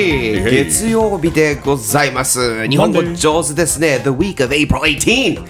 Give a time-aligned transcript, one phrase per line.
[0.00, 2.66] 月曜日でございます。
[2.68, 4.00] 日本語上手ですね。
[4.02, 5.44] The week of April 18!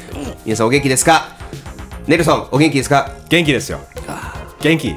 [0.45, 1.37] 皆さんお元気ですか？
[2.07, 3.15] ネルソン、お元気ですか？
[3.29, 3.81] 元気ですよ。
[4.61, 4.95] 元気。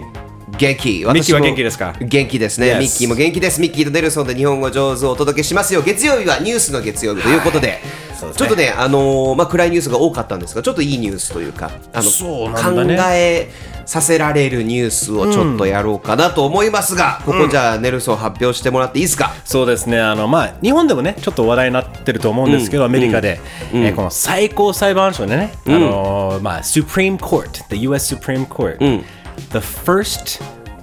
[0.58, 0.90] 元気。
[0.90, 1.94] ミッキーは元気ですか？
[2.00, 2.80] 元気ですね。
[2.80, 3.62] ミッキーも元気です。
[3.62, 5.84] ミッキーとネルソンで日本語上手をお届けしますよ。
[5.84, 7.80] 月曜日はニュースの月曜日ということで、
[8.24, 13.52] そうですねちょっとね、あのーまあ、暗いニュースが多かったんですが、ちょっといいニュースというか、あのそうなんだね考え
[13.86, 19.34] させられるニュースをちょっとやろうかなと思いますが、ここじゃあネルソン発表してもらっていいですか？
[19.44, 20.00] そうですね。
[20.00, 23.40] あのまあ日本でもねちょっと話題になってると思うんですけど、アメリカで、
[23.74, 28.16] えーこの最高裁判所でね、あのまあ Supreme Court, the U.S.
[28.16, 30.42] Supreme Court, the first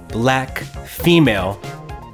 [0.09, 1.55] black female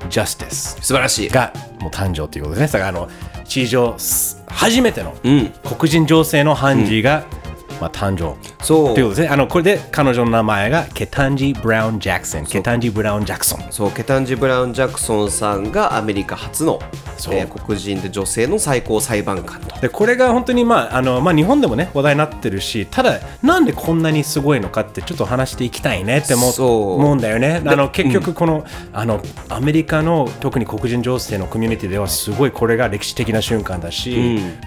[0.09, 1.29] justice 素晴らしい。
[1.29, 2.79] がもう誕生ということですね。
[2.79, 3.09] だからあの
[3.43, 5.15] 史上す初めての
[5.63, 7.25] 黒人女性の判事が、
[7.79, 8.35] まあ誕生。
[8.63, 9.27] そうということですね。
[9.29, 12.45] あのこれで彼女の名前がケタンジ・ブラウン・ジャクソン。
[12.45, 13.63] ケタンジ・ブラウン・ジャクソン。
[13.71, 16.79] そうケタンジ・ブラウン・ジャクソンさんがアメリカ初の、
[17.31, 19.79] えー黒人で女性の最高裁判官と。
[19.79, 34.11] でこれが本当に、まああのまあ、日本でもね話題になってるしただなんでこんなにすごいのかってちょっと話していきたいねって思うそう思うんだよねあの結局この,、あのアメリカの特に黒人女性のコミュニティではすごいこれが歴史的な瞬間だし、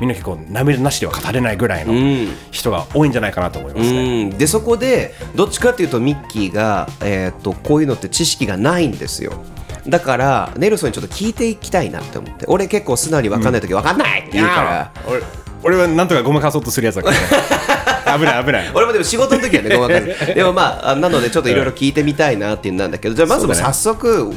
[0.01, 4.23] みんな結構涙なしでは語れないぐらいの人が多いんじゃないかなと思いますね。
[4.31, 4.39] うん。
[4.39, 9.33] でそこでどっちかっていうとミッキーが、えー、とこういうのって知識がないんですよ。
[9.87, 12.45] だからネルソンにちょっと聞いていきたいなって思って。
[12.49, 15.23] 俺結構素直に分かんない時分かんないって言うから、俺
[15.63, 17.21] 俺はなんとかごまかそうとするやつだから、ね、
[18.19, 18.71] 危ない危ない。
[18.75, 20.35] 俺もでも仕事の時はねごまかす。
[20.35, 23.75] でもまああなのでちょっといろいろ聞いてみたいなっていうんなんだけどじゃあまずもうそうだね。
[23.75, 24.33] 早速、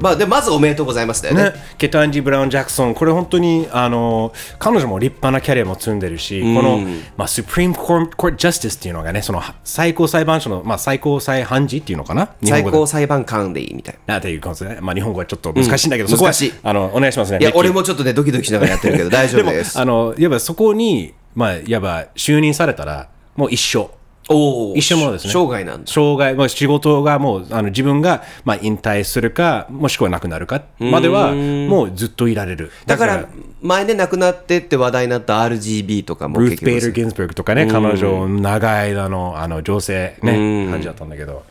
[0.00, 1.38] まあでまずおめでとうございますだよね。
[1.38, 6.78] ね、ケタンジ・ブラウン・ジャクソン、これ本当にあの彼女も立派なキャリアも積んでるし、この、
[7.16, 14.14] まあ、Supreme Court, Court Justice っていうのがね、その最高裁判所の、まあ、最高裁判事っていうのかな、日最高裁判官でいいみたいな。
[14.14, 16.52] なんていう感じでね、まあ、日本語はちょっと難しいんだけど、そこは難しい。
[16.62, 17.38] あのお願いしますね。
[17.40, 19.78] いや俺もちょっとねドキドキしながらやってるけど大丈夫です。
[19.78, 23.08] あのいわばそこに、まあ、いわば就任されたら、
[23.38, 23.88] もう一生。
[24.28, 24.76] おー。
[24.76, 25.32] 一生ものですね。
[25.32, 25.90] 生涯なんだ。
[25.90, 32.72] 生涯、もう仕事がもう、あの自分が、まあ、引退するか、もしくはなくなるかまでは、もうずっといられる。
[32.84, 33.28] だから
[33.62, 41.44] 前ね亡くなってって話題になった RGB とかもルース・結ベイル・局ギンズベルグとかね、彼女、長い間のあの女性、ね、感じだったんだけど、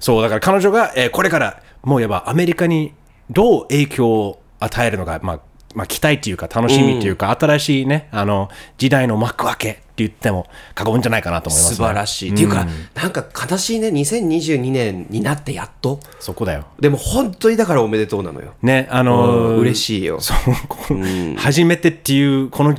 [0.00, 2.94] そう、だから彼女が、えーこれから、もうやばアメリカに
[3.30, 5.40] どう影響を与えるのか、まあ、
[5.78, 16.00] まあ、期待っていうか、楽しみっていうか、新しいね、あの、時代の幕開けって言っても過言じゃないかなと思います、素晴らしい、っていうかなんか悲しいね2022年になってやっと。
[16.20, 16.66] そこだよ。
[16.80, 18.54] でも本当にだからおめでとうなのよ。
[18.62, 20.20] ね、あのうん嬉しいよ。
[20.20, 22.76] そう初めてっていうこの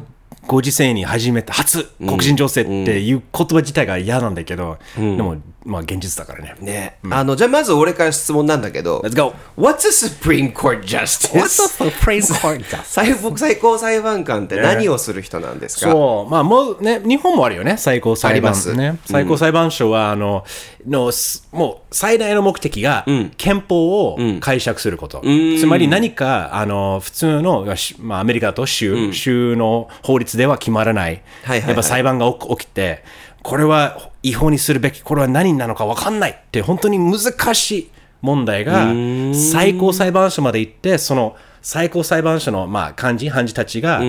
[0.50, 6.56] ご時世に初めて初黒人女性っていう言葉自体が嫌なんだけど、でもまあ現実だからね。
[6.60, 9.36] ね、あのじゃあまず俺から質問なんだけど Let's go.
[9.56, 11.40] What's a Supreme Court Justice?
[11.78, 18.56] Supreme Court 最 最高裁判官って何をする人なんですか、そう、まあもうね、日本もあるよね、最高裁判。
[18.76, 18.98] ね。
[19.06, 20.44] 最高裁判所は、あの、
[20.88, 23.06] の、すもう最大の目的が、
[23.38, 25.22] 憲法を解釈すること。
[25.60, 31.22] つまり何か、あの、普通の、しまあアメリカだと州、州の法律では決まらない。
[31.44, 31.68] はいはいはい。
[31.70, 33.04] やっぱ裁判が起きて、
[33.44, 37.90] これは違法にするべき、これは何なのか分かんないって、本当に難しい
[38.22, 38.94] 問題が、
[39.34, 44.02] 最高裁判所まで行って、その、最高裁判所の、まあ、幹事、判事たちが、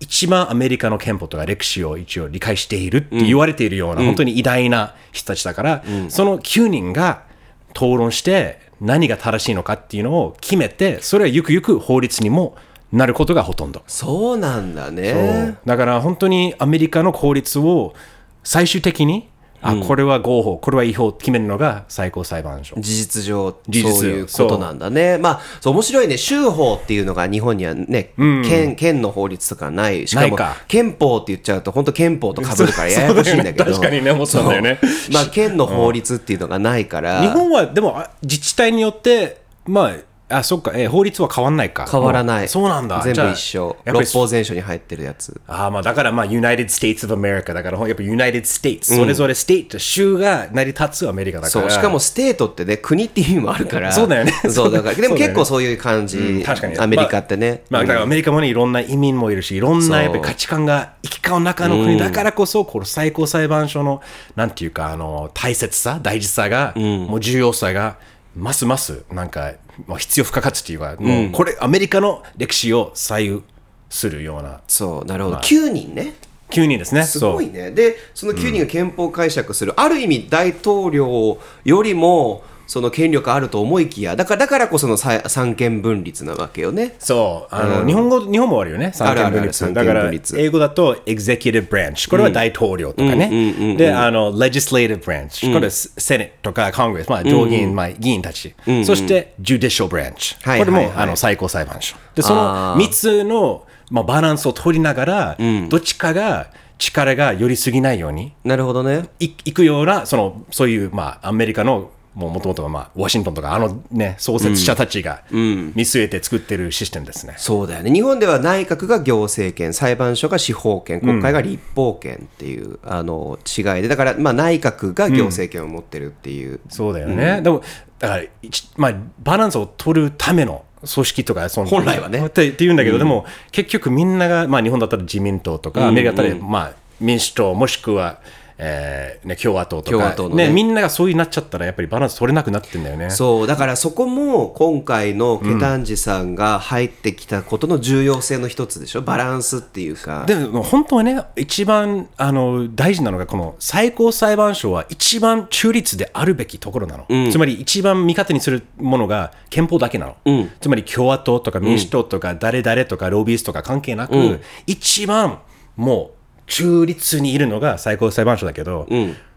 [0.00, 7.22] 一番アメリカの憲法とか歴史を一応理解しているって言われているような、本当に偉大な人たちだから、その9人が
[7.70, 12.56] 討論して何が正しいのかっていうのを決めて、それはゆくゆく法律にも
[12.92, 13.82] なることがほとんど。
[13.86, 15.58] そうなんだね。
[15.66, 17.94] だから本当にアメリカの法律を
[18.42, 19.28] 最終的に、
[19.60, 22.76] あ、これは合法、これは違法って決めるのが最高裁判所。
[22.78, 23.90] 事実上事実。
[23.90, 25.18] 上そういうことなんだね。
[25.18, 26.16] まあそう面白いね。
[26.16, 30.06] 州法っていうのが日本にはね、県県の法律とかない。
[30.06, 30.38] しかも
[30.68, 33.64] 憲法って言っちゃうと本当憲法と被るからややこしいんだけど。
[33.66, 34.78] ね確かにね思ったんだよね。
[35.12, 39.92] まあ県の法律っていうのがないから、日本はでもあ自治体によって、まあ、
[40.28, 41.86] あ、そっか、えー法律は変わんないか。
[41.90, 43.00] 変わらない、うんそうなんだ。
[43.02, 43.76] 全部一緒。
[43.84, 45.40] やっぱり六法全書に入ってるやつ。
[45.46, 51.62] ああまあだからまあ United States of America だからやっぱ United States、それぞれ state 州が成り立つアメリカだから。
[51.62, 51.70] そう。
[51.70, 53.92] しかも state ってね国っていう意味もあるから。
[53.92, 54.32] そうだよね。
[54.50, 56.78] そうだからでも結構そういう感じ、うん確かに。
[56.78, 64.02] アメリカってね、まあ、だからアメリカもねいろんな移民もいるしいろんなやっぱり価値観が行き交う中の国だからこそ、この最高裁判所の
[64.36, 67.96] なんていうかあの大切さ大事さが、もう重要さが
[68.36, 69.52] ますますなんか
[69.86, 73.42] もう必要不可欠っていうか、もうこれアメリカの歴史を左右
[73.88, 74.60] するような。
[74.66, 76.14] そうなるほど、9人ね。
[76.50, 77.04] 9人ですね。
[77.04, 77.70] すごいね。
[77.70, 86.94] でその9人が憲法解釈する、ある意味大統領よりもその権力あると思いきやだからだからこそのさ三権分立なわけよね。
[86.98, 87.54] そう。
[87.54, 88.92] あの、日本語日本もあるよね。
[88.94, 90.38] 三権分立あるあるだから三権分立。
[90.38, 98.54] 英語だと executive branch これは大統領とかね、であの legislative branch これはセネットとか Congress まあ上議員、まあ、議員たち、
[98.84, 100.94] そして judicial branch はいこれも、はいはい。
[100.96, 101.96] あの最高裁判所。
[102.14, 105.38] でその3つの、まあ、バランスを取りながら、
[105.70, 109.08] どっちかが力が寄りすぎないようになるほどね。
[109.20, 111.90] いいくようなそのそういう、まあ、アメリカの
[112.26, 117.92] もともとまあワシントンとかあのね創設者たちが見据えて作ってるシステムですね、そうだよね。
[117.92, 127.62] 日本では内閣が行政権裁判所が司法権国会が立法権っていう、あの違いでだから、まあ、内閣が行政権を持ってるっていう、そうだよね、でも
[127.98, 132.26] だから、一まあ、バランスを取るための組織とかその本来はね。
[132.26, 138.20] ってって言うんだけど、でも結局みんなが、まあ、日本だったら自民党とか、アメリカだったら、まあ、民主党もしくは、
[138.60, 140.12] えーね、共和党とか。
[140.16, 140.50] 党のね。
[140.50, 143.10] みんながそういうなっちゃったらやっぱりバランス取れなくなってんだよね。
[143.10, 149.02] そうだからそこも今回のケタンジさんが入ってきたことの重要性の一つでしょ？
[149.02, 150.24] バランスっていうか。
[150.26, 165.38] でも本当はね、一番あの大事なのが、この最高裁判所は一番中立であるべきところなの、つまり一番味方にするものが憲法だけなの、つまり共和党とか民主党とか誰々とかロビースとか関係なく、一番
[165.76, 166.17] もう
[166.48, 168.88] 中立にいるのが最高裁判所だけど、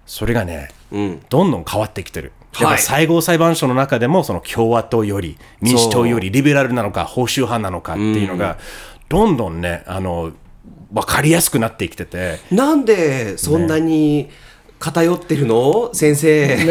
[0.06, 0.70] それがね、
[1.30, 2.32] どんどん変わってきてる。
[2.54, 2.68] はい。
[2.68, 8.58] やっぱ最高裁判所の中でもその共和党より民主党よりリベラルなのか保守派なのかっていうのが
[9.08, 10.32] どんどんねあの
[10.92, 12.40] 分かりやすくなってきてて。
[12.52, 14.30] なんでそんなに
[14.80, 15.94] 偏ってるの？
[15.94, 16.48] 先生。
[16.48, 16.66] ね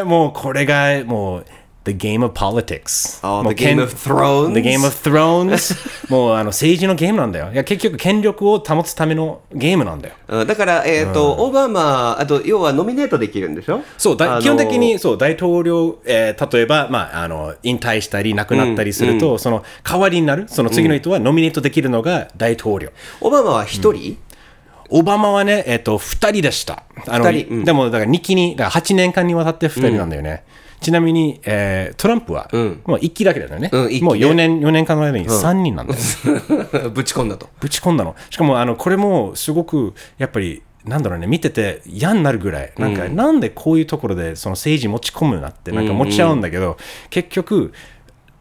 [0.00, 1.46] えもうこれがもう
[1.84, 3.20] The Game of Politics.
[3.22, 4.54] Oh, the Game 権 of Thrones?
[4.54, 5.74] The Game of Thrones.
[6.10, 13.82] もうあの政治のゲームなんだよいや結局権力を保つためのゲームなんだようんだから、えーとオバマあと要はノミネートできるんでしょ？
[13.98, 22.90] そうだ基本的にそう大統領、えー例えば、まあ、あの引退したり亡くなったりすると、その代わりになるその次の人はノミネートできるのが大統領、
[23.20, 24.18] オバマは一人、
[24.90, 26.82] オバマはね、えっ、と、2人でした。
[27.08, 27.32] あの
[27.64, 30.44] でも、だから2期に、だから8年間にわたって2人なんだよね。
[30.84, 33.70] ちなみに、えートランプは、もう1期だけだよね。
[33.72, 35.94] うんもう4年、4年間の間に3人なんだ。
[35.94, 36.90] よ。
[36.92, 37.48] ぶち込んだと。
[37.60, 38.14] ぶち込んだの。
[38.30, 46.76] しかも、あの、これもすごく、やっぱり、なんだろうね、見てて嫌になるぐらい、なんか、なんでこういうところでその政治持ち込むなって、なんか持ち合うんだけど、
[47.08, 47.72] 結局、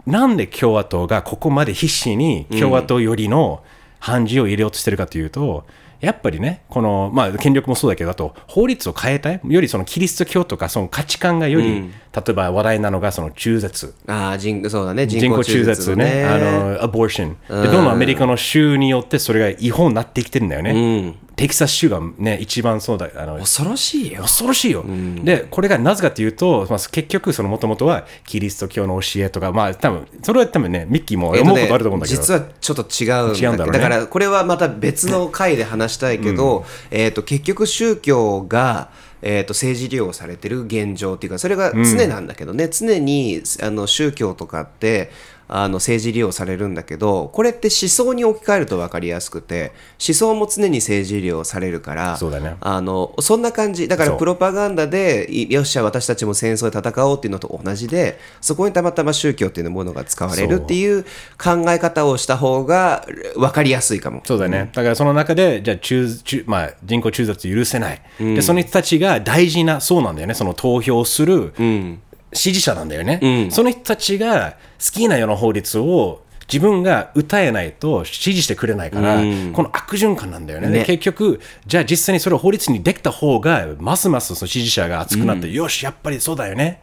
[0.05, 3.61] なんで共和党がここまで必死に共和党よりの
[3.99, 5.65] 判事を入れようとしてるかというと、
[6.03, 9.39] やっぱりね、この、まあ、権力もそうだけど、あと、法律を変えたい？
[9.43, 13.95] より、そのキリスト教とか、その価値観がより、例えば話題なのが、その中絶。
[14.07, 15.07] ああ人そうだね。
[15.07, 17.37] 人人工工中中絶ね、ねあの、アボーション。
[17.63, 17.83] で、どん。
[17.83, 21.15] どんアメリカの州によってそれが違法になってきてるんだよね。
[21.35, 24.21] テキサス州がね、一番そうだ、あの、恐ろしいよ。
[24.21, 24.85] 恐ろしいよ。
[25.23, 32.21] で、これがなぜかというと、まあ、結局、そのもともとはキリスト教の教えとか、まあ、多分それは多分ね、ミッキーも思うことあると思うんだけど。
[32.21, 33.79] 実はちょっと違う違うんだろうね。
[33.79, 38.89] だからこれはまた別の回で話したいけど、えー、と結局宗教が、
[39.21, 45.11] えー、と政治利用されてる現状っていうかそれが常なんだけどね、常にあの宗教とかって
[45.47, 49.71] あの政治利用されるんだけどこれって思想に置き換えると分かりやすくて
[50.05, 52.55] 思想も常に政治利用されるからそうだね。
[52.61, 53.87] あのそんな感じ。
[53.87, 61.03] だからプロパガンダでいよっしゃ私たちも戦争で戦おうっていうのと同じでそこにたまたま宗教っていうものが使われるっていう
[61.37, 64.21] 考え方をした方が分かりやすいかも。
[64.25, 64.69] そうだね。
[64.73, 71.53] だからその中で、じゃあ中中、まあ、人工中絶許せない、で、その人たちが大事な、そうなんだよね、その投票する
[72.33, 73.49] 支持者なんだよね。
[73.51, 79.15] その人たちが好きなような法律を自分が歌えないと支持してくれないから、
[79.53, 80.67] この悪循環なんだよね。
[80.67, 86.81] でね結局、じゃあ実際にそれを法律にできた方が、ますますその支持者が熱くなって、よし、やっぱりそうだよね。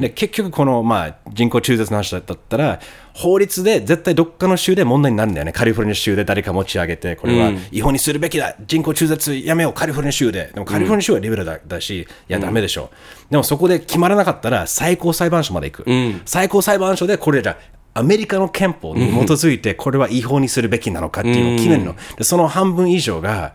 [0.00, 2.80] で結局、この、まあ、人工中絶の話だったら、
[3.14, 5.52] 法律で絶対どっかの州で問題になるんだよね。
[5.52, 8.56] カリフォルニア州で誰か持ち上げて、これは違法にするべきだ。
[8.66, 9.72] 人工中絶やめよう。
[9.72, 10.50] カリフォルニア州で。
[10.54, 12.90] でもカリフォルニア州はリベラルだだし、いや、ダメでしょ。
[13.30, 16.22] でもそこで決まらなかったら、最高裁判所まで行く。
[16.24, 17.56] 最高裁判所でこれじゃ、
[17.94, 21.94] アメリカの憲法に基づいて、これは違法にするべきなのかっていうのを決めるの。
[22.16, 23.54] でその半分以上が、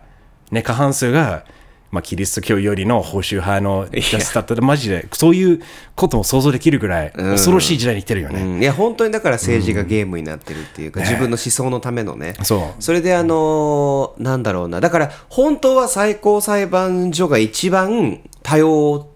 [0.52, 1.44] ね、過半数が、
[1.90, 5.62] まあ、キリスト教よりの保守派のジャスだったら、マジで、そういう
[5.94, 8.42] ことも想像できるぐらい、恐ろしい時代に来てるよね。
[8.42, 8.62] うん。
[8.62, 12.34] いや本当にだから政治がゲームになってるっていうか、自分の思想のためのね。
[12.42, 12.92] そう。
[12.92, 14.80] れであのーなんだろうな。
[14.80, 19.08] だから本当は最高裁判所が一番多様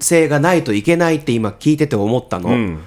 [0.00, 2.78] 性がないといけないって今聞いてて思ったの、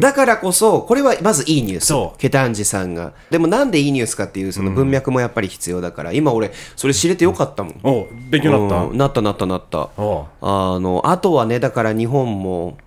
[0.00, 2.18] だからこそこれはまずいいニュース。
[2.18, 3.12] ケタンジさんが。
[3.30, 7.80] でもなんでいいニュースかっていうその文脈もやっぱり必要だから、今俺それ知れてよかったもん。
[7.82, 8.98] お勉強になった、うん。
[8.98, 9.88] なったなったなった。
[9.96, 12.78] おあのあとはねだから日本も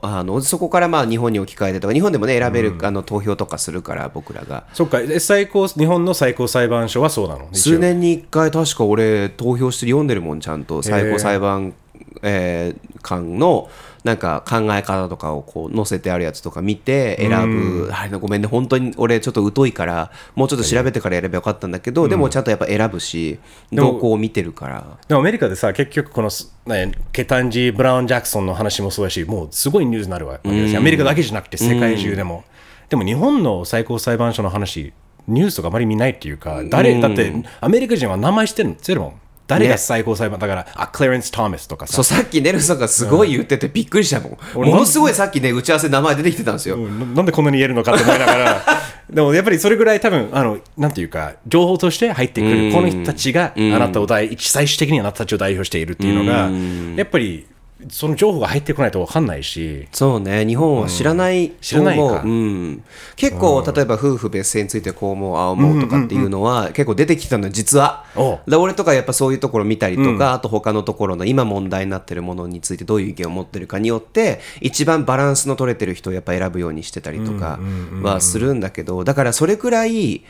[0.00, 4.64] あのそこからまあ日本に置き換えてとか日本でもね選べる、あの投票とかするから僕らが。
[4.72, 5.00] そっか。
[5.00, 7.48] え最高日本の最高裁判所はそうなの？
[7.52, 10.82] 数年に1回確か俺投票して読んでるもんちゃんと。
[10.82, 11.74] 最高裁判、
[12.22, 13.68] えー官の
[14.04, 23.38] なんか考え方とかをこう載せてあるやつとか見て選ぶ、あれごめんね本当に俺ちょっと疎いからもうちょっと調べてからやればよかったんだけど、でもちゃんとやっぱ選ぶし
[23.70, 24.98] も動向を見てるから。
[25.08, 26.30] でもアメリカでさ結局この、
[26.66, 30.80] ね、ケタンジー・ブラウン・ジャクソンの話もそうだしもうすごいニュースになるわけですよ。
[30.80, 32.44] アメリカだけじゃなくて世界中でも、
[32.88, 34.92] でも日本の最高裁判所の話
[35.26, 39.14] ニュースとかあまり見ないっていうか誰、だってアメリカ人は名前知ってるの知ってるもん
[39.46, 41.94] 誰が最高裁判だから、あクレレンス・トーマスとかさ。
[41.94, 48.62] そうさっきネルソンがすごい言っててびっくりしたもん、俺ものすごいさっきね打ち合わせ名前出てきてたんですよ、ななんでこんなに言えるのかって思いながら。
[49.10, 56.50] でもやっぱりそれぐらい多分あのなんていうか情報として入ってくるこの人たちがあなたを代最終的にあなたたちを代表しているっていうのが
[56.96, 57.46] やっぱり
[57.90, 59.88] その情報が入ってこないと分かんないし。
[59.92, 60.46] そうね。
[60.46, 62.22] 日本は知らないう、知らないか。
[62.24, 62.28] う。
[62.28, 62.84] ん、
[63.16, 68.04] 結構、例えば夫婦別姓についてこう思うああ思うとかっていうのは、結構出てきたのよ実は。
[68.46, 77.58] で俺とかやっぱそういうところ見たりとか、あと他のところの今問題になってるものについてどういう意見を持ってるかによって一番バランスの取れてる人をやっぱ選ぶようにしてたりとか
[78.02, 80.24] はするんだけどだからそれくらい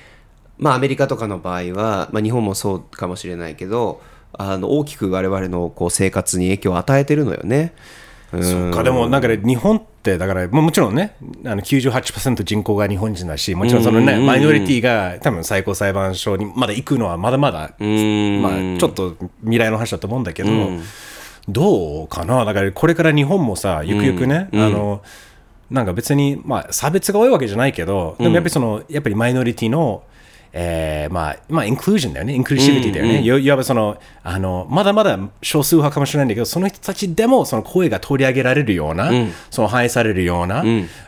[0.59, 4.00] まあアメリカとかの場合は、まあ、日本もそうかもしれないけど
[4.35, 7.75] あの大きく我々のこう生活に影響を与えてるのよね。
[8.33, 8.43] うん。
[8.43, 8.83] そっか。
[8.83, 17.69] でもなんかね日本ってだからもちろんねあの98%人口が日本人だしもちろんそのねマイノリティが多分最高裁判所にまだ行くのはまだまだまあ
[18.79, 20.51] ちょっと未来の話だと思うんだけど
[21.49, 22.45] どうかな？
[22.45, 25.03] だからこれから日本もさゆくゆくねあの
[25.71, 30.03] なんか別にまあ差別が多いわけじゃないけどでもやっぱりそのやっぱりマイノリティの
[30.52, 39.11] えーまあ、まあ、インクルージョンだよね、インクルーシビティだよね、いわいわばそのあの、まだまだ少数派かもしれないんだけど、その人たちでもその声が取り上げられるような、
[39.50, 40.64] その反映されるような、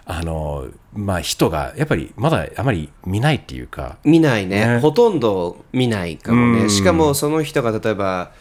[0.06, 4.66] あのまあ、人がやっぱりまだあまり見ないっていうか、見ないね。
[4.66, 4.78] ね。
[4.78, 6.68] ほとんど見ないかもね。
[6.70, 8.32] しかもその人が例えば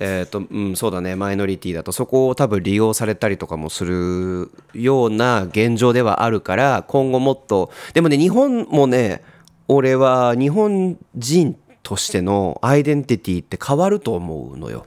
[0.00, 1.14] えーとうん、そうだね。
[1.14, 9.22] マイノリティだとそこを多分利用されたりとかもするような現状ではあるから今後もっとでもね日本もね
[9.68, 14.86] 俺は日本人としてのアイデンティティって変わると思うのよ。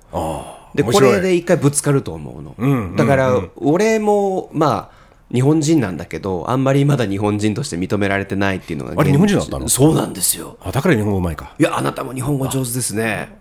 [0.75, 4.97] でこれで一回ぶつかると思うの、だから俺もまあ
[5.33, 9.67] 日本人なんだけどあんまりまだ日本人として認められてないっていうのがあれ現日本人だったの？
[9.69, 10.57] そうなんですよ。
[10.61, 11.55] あだから日本語うまいか。
[11.59, 13.37] いやあなたも日本語上手ですね。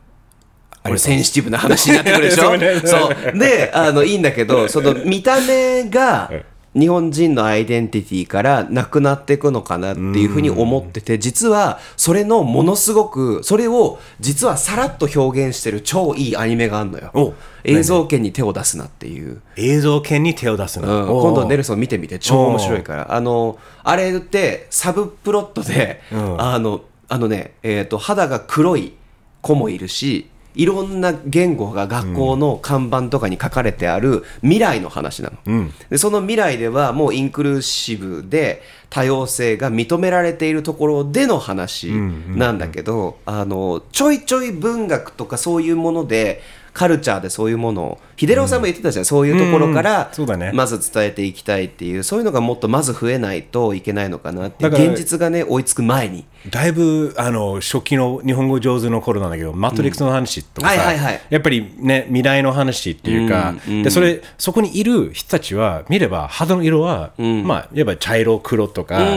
[0.82, 2.44] これセンシティブな話になってくるでしょ？
[2.44, 3.38] そうねそう。
[3.38, 6.30] であのいいんだけどその見た目が
[6.78, 17.10] 日本人のアイデンティティからなくなっていくのかなっていうふうに思ってて実はそれのものすごくそれを実はさらっと表現してる超いいアニメがあるのよ。
[17.14, 19.40] お映像権に手を出すなっていう。
[19.56, 21.06] 映像権に手を出すの。
[21.06, 23.14] うん、今度ネルソン見てみて超面白いから。
[23.14, 28.94] あのあれってサブプロットで、あのあのね、えー、と肌が黒い
[29.40, 46.40] 子もいるしいろんな言語が学校の看板とかに書かれてある未来の話なの、でその未来ではもうインクルーシブで多様性が認められているところでの話なんだけど、あのちょいちょい文学とかそういうもので
[46.76, 50.52] カルチャーでそういうものを秀郎さんも言ってたじゃん、そういうところから、うんそうだね。
[50.52, 56.26] まず伝えていきたいっていうそういうのがもっとまず増えないといけないのかなって現実がね追いつく前に。
[56.50, 61.20] だいぶあの初期の日本語上手の頃なんだけど、マトリックスの話とかいはいはい。
[61.30, 69.16] やっぱりね、未来の話っていうか、でそれそこにいる人たちは見れば、肌の色は、まあ、やっぱ茶色、黒とか、あ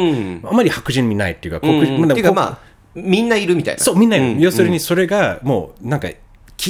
[0.54, 2.12] まり白人見ないっていうか、黒人うん。
[2.12, 3.84] っていうかあ、まあみんないるみたいな。
[3.84, 6.10] そう、みんな、要するにそれがもう、なんか、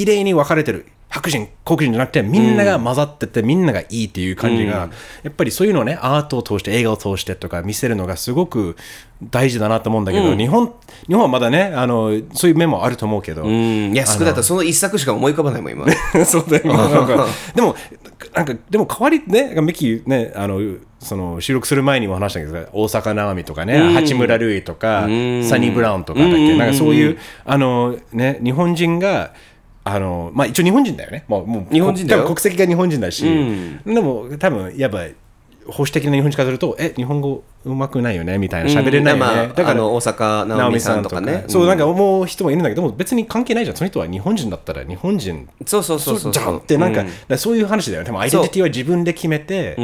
[0.00, 0.86] 綺麗に分かれてる。
[1.10, 4.88] 白人、黒人じゃなくて、みんなが混ざってて、みんながいいっていう感じが、
[5.24, 8.76] やっぱりそういうのをね、アートを通して、映画を通してとか見せるのがすごく
[9.24, 10.72] 大事だなと思うんだけど、日本、
[11.08, 13.92] 日本はまだね、あの、そういう面もあると思うけど、うん。
[13.92, 15.86] いや少なかったらその一作しか思い浮かばないもん今。
[16.24, 17.74] そうだよ、なんか、でも、
[18.32, 20.60] なんか、でも代わりね、ミキね、あの、
[21.00, 29.32] その収録する前にも話したけど、大坂なおみとかね、八村塁とか、サニー・ブラウンとかだっけ、なんかそういう、あの、ね、日本人が、
[29.82, 32.24] あのまあ、一応日本人だよね、もうもう日本人だよ。
[32.24, 33.24] 国籍が日本人だし、
[33.86, 35.06] でも多分やっぱ
[35.66, 38.38] 保守的な日本人からすると、え日本語うまくないよね？
[38.38, 41.44] みたいな、喋れないよね、まあ、だから大阪直美さんとかね。
[41.48, 41.66] そう、ん。
[41.68, 47.38] なんか思う人もいるんだけど、別に関係ないじゃん、その人は日本人だったら日本人そうそうそうそうじゃんってなんか,、うん。
[47.38, 48.06] そういう話だよね。
[48.06, 49.76] でもアイデンティティは自分で決めて、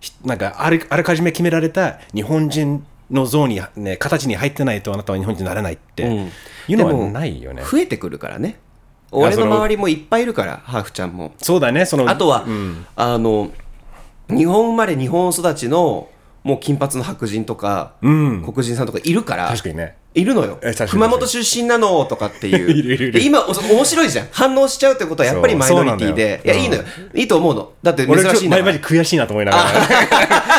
[0.00, 6.02] ひなんかあるあらかじめ決められた日本人の像に、ね、形に入ってないとあなたは日本人になれないって
[6.68, 7.62] いうのはないよね。
[7.62, 8.56] 増えてくるからね
[9.14, 11.32] 俺の周りもいっぱいいるからハーフちゃんも。
[11.38, 12.44] そうだね、そのあとは、
[12.96, 13.50] あの
[14.28, 16.08] 日本生まれ日本育ちの
[16.42, 20.60] もう金髪の白人とか、黒人さんとかいるから確かにねいるのよ。
[20.88, 22.70] 熊本出身なのとかっていう。
[22.72, 24.28] いるいる今お面白いじゃん。
[24.30, 26.40] 反応しちゃうってことはやっぱりマイノリティで。
[26.44, 27.72] いやいいのよ、いいと思うの。
[27.82, 28.64] だって珍俺ちょっとしいんだから。
[28.66, 29.64] 前々悔しいなと思いながら。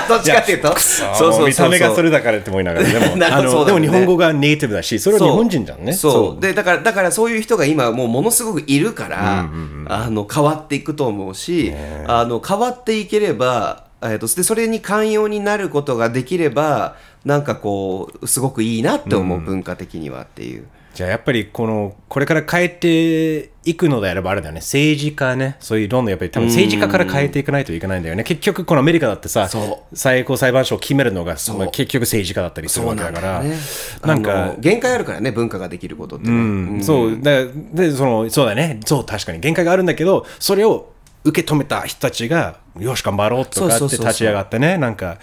[0.10, 0.78] どっちかっていうと。
[0.78, 2.86] そうそう見た目がそれだからって思いながら。
[2.88, 5.94] でも なるほあのでも日本語がネイティブだしそれは日本人じゃんね。
[5.94, 6.42] そう。
[6.42, 9.50] でだからだからそういう人が今もうものすごくいるから、
[9.88, 11.72] あの変わっていくと思うし、
[12.08, 20.68] あの変わっていければ、えー、とでそれに寛容になることができればなんかこうすごくいいなって思う、文化的にはっていう。
[20.96, 24.62] じゃあやっぱりこのこれから変えていくのであればあれだよね。
[24.62, 25.58] 政治家ね。
[25.60, 28.24] そういうどんどんやっぱり多分政治家から変えていかないといけないんだよね。
[28.24, 33.44] 結局このアメリカだってさそ最高裁判所を決めるのが結局政治家だったりするわけだから。
[33.44, 33.58] ね。
[34.04, 36.84] なんか限界あるからね文化ができることってね、うん。
[36.84, 37.22] そう。
[37.22, 38.80] だでそのそうだね。
[38.86, 40.94] そう確かに限界があるんだけどそれを
[41.26, 45.18] 受け止めた人たちがよし頑張ろうとかって立ち上がってねなんか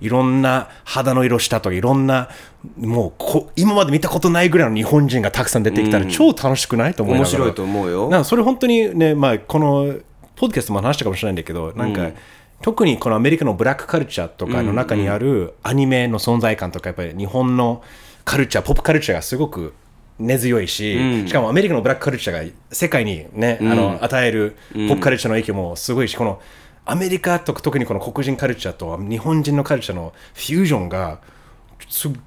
[0.00, 2.28] いろんな肌の色したとかいろんな
[2.76, 7.30] もうこ今まで見たことないぐらいの日本人がたくさん出てきたら超楽しくないと思いながら。
[7.30, 8.08] 面白いと思うよ。
[8.08, 9.96] なんかそれ本当にね、まあ、この
[10.34, 12.10] ポッドキャストも話したかもしれないんだけどなんか、
[12.60, 17.82] 特にこのアメリカのブラックカルチャーとかの中にあるアニメの存在感とかやっぱり日本の
[18.24, 19.72] カルチャーポップカルチャーがすごく
[20.18, 26.40] 根強いし、しかもアメリカのブラックカルチャーが世界にね、あの与えるポップカルチャーの影響もすごいしこの
[26.88, 31.20] アメリカと特にこの黒人カルチャーと日本人のカルチャーのフュージョンが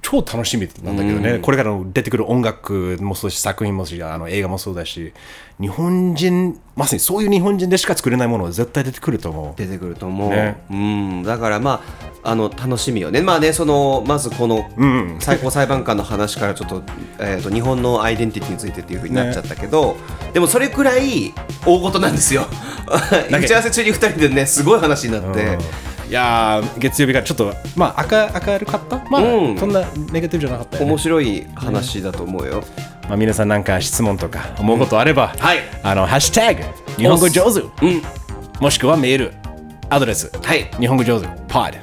[0.02, 5.14] 超楽しみなんだけどね、これからの出てくる音楽もそうだし作品もそうだしあの映画もそうだし
[5.60, 9.54] 日本人まさにそういう日本人でしか作れないものが絶対出てくると思う。
[9.58, 10.64] 出てくると思う、ね。
[10.72, 11.84] うん、だからま
[12.24, 13.22] ああの楽しみよね。
[13.22, 14.70] まあねそのまずこの
[15.20, 16.82] 最高裁判官の話からちょっと,
[17.20, 19.98] えー、と日本のアイデンティティについてっていうふうになっちゃったけど、
[20.34, 21.34] でもそれくらい
[21.66, 22.46] 大事なんですよ。
[23.30, 25.58] 打ち合わせ中に2人でねすごい話になって、
[26.10, 28.98] いやー月曜日からちょっとまあ明明るかった？
[29.12, 29.58] まあ、うん。
[29.58, 30.90] そんなネガティブじゃなかったよね。
[30.90, 32.64] 面白い話だと思うよ、
[33.08, 35.60] まあ、皆さんなんか質問とか思うことあれば、はい。
[35.84, 36.64] あのハッシュタグ
[36.98, 37.60] 日本語上手。
[37.62, 38.02] うん。
[38.60, 39.34] もしくはメール
[39.90, 40.66] アドレスはい。
[40.80, 41.78] 日本語上手 pod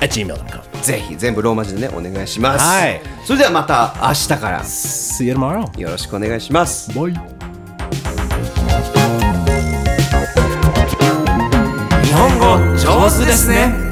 [0.00, 3.00] at gmail.com ぜひ全部ローマ字でねお願いします、はい。
[3.24, 4.62] それではまた明日から。
[4.62, 6.92] See you tomorrow よろしくお願いします。
[6.98, 7.39] バイ
[13.10, 13.89] 上手ですね。